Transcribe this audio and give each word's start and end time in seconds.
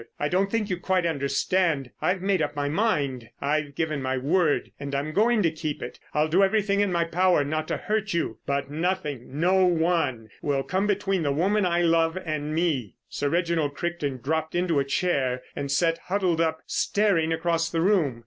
I 0.19 0.29
don't 0.29 0.49
think 0.49 0.67
you 0.67 0.77
quite 0.77 1.05
understand. 1.05 1.91
I've 2.01 2.23
made 2.23 2.41
up 2.41 2.55
my 2.55 2.67
mind. 2.67 3.29
I've 3.39 3.75
given 3.75 4.01
my 4.01 4.17
word 4.17 4.71
and 4.79 4.95
I'm 4.95 5.13
going 5.13 5.43
to 5.43 5.51
keep 5.51 5.83
it. 5.83 5.99
I'll 6.11 6.27
do 6.27 6.43
everything 6.43 6.79
in 6.79 6.91
my 6.91 7.03
power 7.03 7.43
not 7.43 7.67
to 7.67 7.77
hurt 7.77 8.11
you. 8.11 8.39
But 8.47 8.71
nothing, 8.71 9.39
no 9.39 9.63
one, 9.67 10.29
will 10.41 10.63
come 10.63 10.87
between 10.87 11.21
the 11.21 11.31
woman 11.31 11.67
I 11.67 11.83
love 11.83 12.17
and 12.17 12.55
me." 12.55 12.95
Sir 13.09 13.29
Reginald 13.29 13.75
Crichton 13.75 14.17
dropped 14.17 14.55
into 14.55 14.79
a 14.79 14.83
chair 14.85 15.43
and 15.55 15.71
sat 15.71 15.99
huddled 16.07 16.41
up, 16.41 16.63
staring 16.65 17.31
across 17.31 17.69
the 17.69 17.81
room. 17.81 18.19